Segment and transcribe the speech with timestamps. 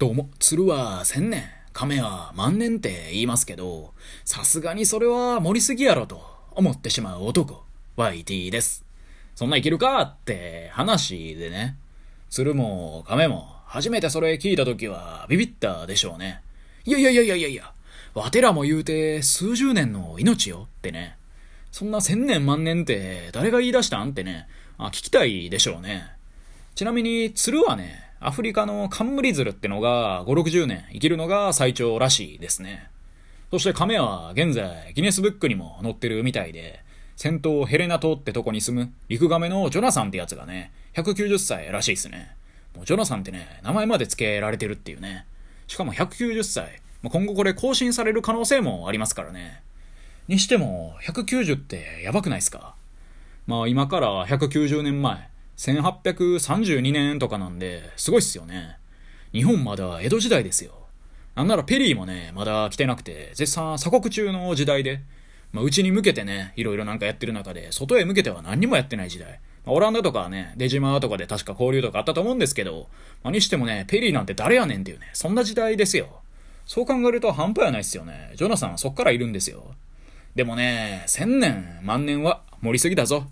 [0.00, 3.92] どうも、鶴は千年、亀は万年って言いますけど、
[4.24, 7.62] さすがにそれは盛りすぎやろと思ってしまう男、
[7.98, 8.82] YT です。
[9.34, 11.76] そんな生きるかって話でね、
[12.30, 16.40] 鶴も亀も初めてそれ聞いた時はビビったでしょうね。
[16.86, 17.70] いやいやいやいやいやいや、
[18.14, 21.18] わてらも言うて数十年の命よってね。
[21.72, 24.48] そんな千年万年って誰が言い出したんってね、
[24.78, 26.06] あ聞きたいでしょうね。
[26.74, 32.90] ちなみに鶴はね、アフリカのカンムリズルってのが5、60年生きるのが最長らしいですね。
[33.50, 36.84] そして亀は現在ギネスブックにも載ってるみたいで、
[37.16, 42.36] 戦闘ヘレナ島ってとこに住む陸亀のジョナサンってやつがね、190歳らしいですね。
[42.76, 45.24] もうジョナサンってね、名前まで付けられてるっていうね。
[45.66, 46.82] しかも190歳。
[47.02, 49.62] 今後これ更新される可能性もありますからね。
[50.28, 52.74] にしても、190ってやばくないですか？
[53.46, 55.29] まあ今から190年前、
[55.60, 58.78] 1832年とかなんで、すごいっすよね。
[59.34, 60.72] 日本まだ江戸時代ですよ。
[61.34, 65.02] なんならペリーもね、まだ来てなくて、絶賛鎖国中の時代で、
[65.52, 69.38] まあ、うちに向けてね、いろいろなんかやってる中で、外へ向けては何にもやってない時代。
[69.66, 72.88] まあ、オランダとかはね、出島とかで確か交流とかあったと思うんですけど、
[73.22, 76.08] まあ、にしてもね、ペリーなんて誰やねんっていうね、そんな時代ですよ。
[76.64, 78.32] そう考えると半端やないっすよね。
[78.34, 79.74] ジョナサンはそっからいるんですよ。
[80.34, 83.26] でもね、千年、万年は盛りすぎだぞ。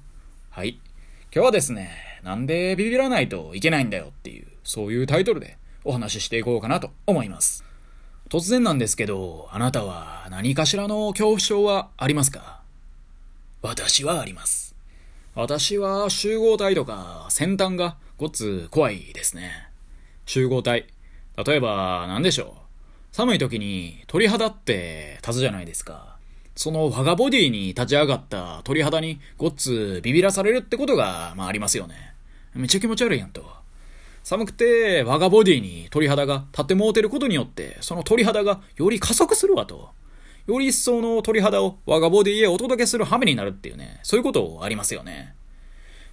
[0.50, 0.78] はい。
[1.32, 7.64] 今日はですね、なんでビビらないといけないんだよっていう、そういうタイトルでお話ししていこうかなと思います。
[8.28, 12.60] 突然なんですけど、あなたは何かしらの恐怖症はありますか？
[13.62, 14.76] 私はあります。
[15.34, 19.70] 私は集合体とか先端がごっつ怖いですね。
[20.26, 20.86] 集合体。
[21.42, 23.16] 例えば、何でしょう。
[23.16, 26.18] 寒い時に鳥肌って立つじゃないですか。
[26.54, 32.17] その我がボディに立ち上がった鳥肌にごっつビビらされるってことが、まあありますよね。
[32.58, 33.44] めっちゃ気持ち悪いやんと。
[34.24, 39.90] 寒くて我がボディに鳥肌が立ってもうてることによって、その鳥肌がより加速するわと。
[40.46, 45.34] より一層の鳥肌を我がボディへお届けする羽目になるっていうね、そういうことありますよね。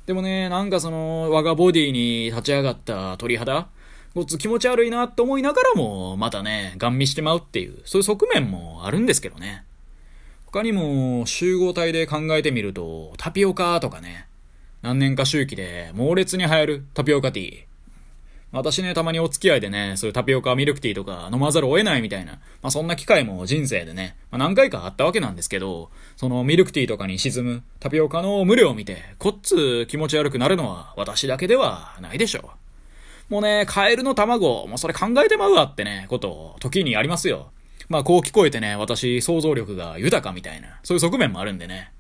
[0.06, 3.68] でもね、なんかその我がボディに立ち上がった鳥肌、
[4.14, 9.66] ごっつ気持ち悪いなと思いながらも、またね、ガン見してまうっていう、そういう側面もあるんですけどね。
[10.46, 14.28] 他にも集合体で考えてみると、タピオカとかね、
[14.86, 17.64] 何年か周期で猛烈に流行るタピオカティー。
[18.52, 32.52] 私ね、たまにお付き合いでね、そういうタピオカミルクティーとか飲まざるを得ないみたいな、まあそんな機会も人生でね、まあ何回かあったわけなんですけど、そのミルクティーとかに沈むタピオカの無料を見て、こっつ気持ち悪くなるのは私だけではないでしょ
[33.32, 33.34] う。
[33.34, 37.50] もうね、カエルの卵、もうそれ考えてまうわってね、こと、時にありますよ。
[37.90, 41.92] まあこう聞こえてね、私想像力が豊かみたいな、そういう側面もあるんでね。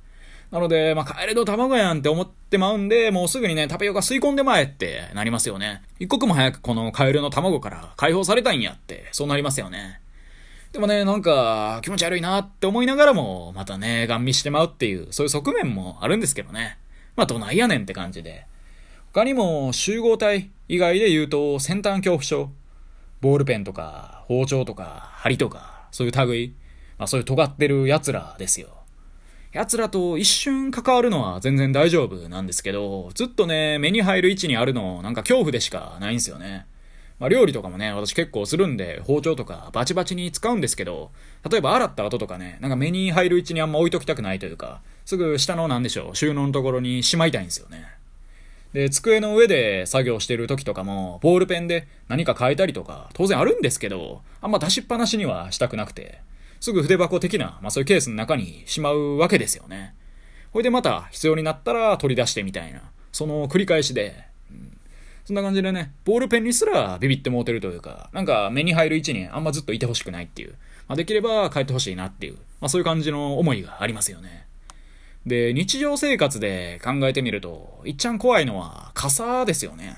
[0.55, 5.81] なので、まあ、カエルの卵やんって思ってまうんで、もうすぐにね、タピオカ吸い込んでまえってなりますよね。
[5.99, 9.99] 一刻も早くこのカエルの卵から解放されたいんやって、そうなりますよね。
[10.71, 16.77] でもね、なんか、気持ち悪いなって思いながらも、またね、ガン見してまうっていう、そういう側面もあるんですけどね。
[17.17, 18.45] まあ、どないやねんって感じで。
[19.11, 22.49] 他にも、集合体以外で言うと、先端恐怖症。
[23.19, 26.53] ボールペンとか、包丁とか、針とか、そういう類。
[26.97, 28.69] まあ、そういう尖ってる奴らですよ。
[29.55, 36.65] 奴らと一瞬関わるのは全然大丈夫なんですけど、ずっとね、目に入る位置にあるの、なんか恐怖でしかないんですよね。
[37.19, 41.09] まあ、料理とかもね、私結構するんで、包丁とかバチバチに使うんですけど、
[41.49, 47.85] 例えば洗った後とかね、なんか目に入る位置にあんま置いときたくないというか、すぐ下のなんでしょう、収納のところにしまいたいんですよね。
[48.73, 56.19] で、机の上で作業してる時とかも、ボールペンで何か書いたりとか、当然あるんですけど、あんま出しっぱなしにはしたくなくて、
[56.59, 59.93] すぐ筆箱的な、まあそういうケースの中にしまうわけですよね。
[60.51, 64.77] ほいでまた必要になったら取り出してみたいな、その繰り返しで、うん、
[65.25, 70.55] そんな感じでね、ボールペンにすらビビってもうてるというか、なんか目に入る位置にあんまずっといてほしくないっていう、
[70.87, 74.45] まあできれば帰ってほしいなっていう、まあそういう感じの思いがありますよね。
[75.25, 79.97] で、日常生活で考えてみると、いっちゃん怖いのは傘ですよね。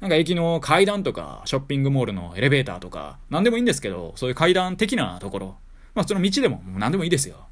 [0.00, 5.56] なんか駅の階段とか、ショッピングモールのエレベーターとか、なんでもいいんですけど、そういう階段的なところ、
[5.94, 7.46] まあ、その道でも、もう何でもいいですよ。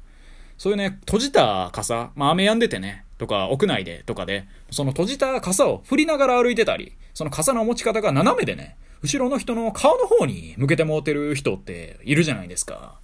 [0.57, 12.99] そういうね、閉じた傘、まあ、雨止んでてね、とか、屋内で、とかで、その閉じた傘を振りながら歩いてたり、その傘の持ち方が斜めでね、後ろの人の顔の方に向けてもうてる人っているじゃないですか。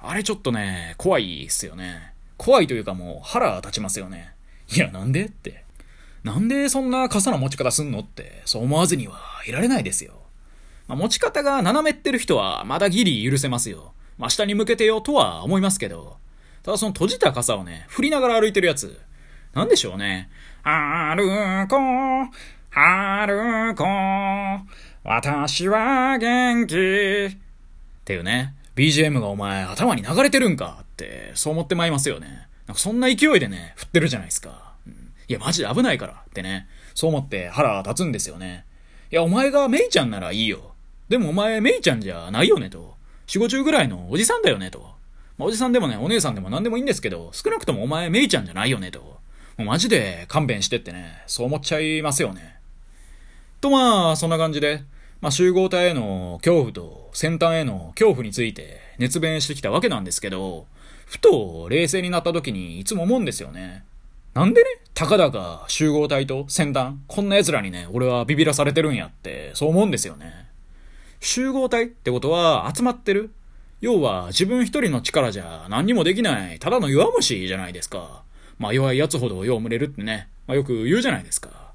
[0.00, 2.12] あれちょっとね、怖いっすよね。
[2.36, 4.34] 怖いというかもう腹立ちますよね。
[4.74, 5.64] いや、なんでって。
[6.22, 10.14] なんでそんな傘の持ち方すんのって、そう思わずにはいられないですよ。
[10.88, 13.92] まあ、持ち方が斜めってる人はまだギリ許せますよ。
[14.18, 16.16] まあ、下に向けてよとは思いますけど、
[16.62, 19.00] ただその閉じた傘をね、振りながら歩いてるやつ、
[19.52, 20.30] なんでしょうね。
[20.62, 22.28] 歩こう、
[22.70, 23.88] 歩こう、
[25.04, 27.36] 私は元気っ
[28.04, 32.48] ていうね、BGM がお前頭に流れてるんかって、そう思ってまいりますよね。
[32.66, 34.72] なんかそんな勢いでね、振ってるじゃないですか。
[34.86, 34.92] うん、
[35.28, 38.64] いや、マジで危ないからってね、そう思って腹立つんですよね。
[39.10, 40.72] いや、お前がメイちゃんならいいよ。
[41.08, 42.96] でもお前メイちゃんじゃないよねと。
[43.26, 44.80] 四五中ぐらいのおじさんだよねと。
[45.38, 49.00] まあ、おじさんでもね、お姉さんでも何でもいいんですけど、少なくともお前メイちゃんじゃないよねと。
[49.00, 49.18] も
[49.58, 52.56] うマジで勘弁してってね、そう思っちゃいますよね。
[53.60, 54.82] とまあ、そんな感じで、
[55.20, 60.66] まあ、集合体への恐怖と先端への恐怖について熱弁してきたわけなんですけど、
[61.06, 63.84] ふと冷静になった時にいつも思うんですよね。
[64.34, 70.46] なんでね、たかだか集合体と先端、こんな奴らにね、俺はビビらされてるんやって、そう思うんですよね。
[71.24, 73.30] 集合体ってことは集まってる
[73.80, 78.22] 要は自分一人の力じゃ何にもできない、ただの弱虫じゃないですか。
[78.58, 81.72] まあ弱い奴ほど弱むれるってね、まあよく言うじゃないですか。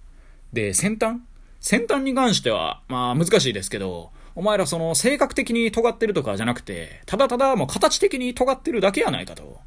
[0.53, 1.21] で、先端？
[1.59, 9.59] 先端に関しては、まあ難しいですけど、お前らその性格的に尖ってるとかじゃなくて、ただただもう形的に尖ってるだけやないかと。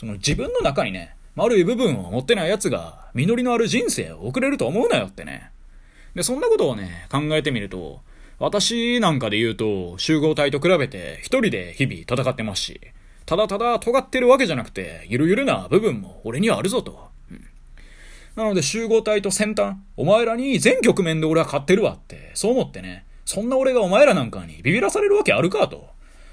[0.00, 5.50] その自分の中にね、丸い部分を持ってない奴が、実りのある人生を送れると思うなよってね。
[6.14, 8.00] で、そんなことをね、考えてみると、
[8.38, 12.80] 私なんかで言うと、集合体と比べて一人で日々戦ってますし、
[13.24, 17.08] ただただ尖ってるわけじゃなくて、ゆるゆるな部分も俺にはあるぞと。
[18.36, 25.88] なので集合体と先端、お前らに全局面で俺は勝ってるわって、そう思ってね、そんな俺がお前らなんかにビビらされるわけあるかと。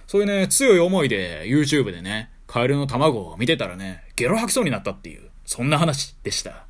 [0.05, 6.65] そういうね、強い思いで YouTube でね、カエルの卵を見てたらね、ゲロ吐きそうになったっていう、そんな話でした。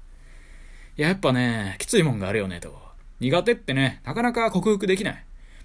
[0.96, 2.83] いや、やっぱね、きついもんがあるよね、と。
[3.24, 5.24] 苦手ってね、なかなか克服できない。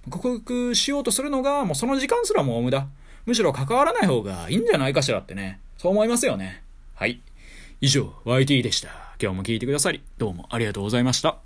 [0.08, 2.87] 克服しようとするのが、もうその時間すらもう無駄。
[3.26, 5.58] むしろ関わらない方がいいんじゃないかしらってね。
[5.76, 6.62] そう思いますよね。
[6.94, 7.20] はい。
[7.81, 8.88] 以上、YT でした。
[9.20, 11.37] 今日も聞いてくださり、どうもありがとうございました。